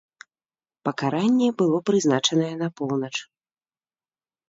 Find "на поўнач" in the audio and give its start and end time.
2.65-3.15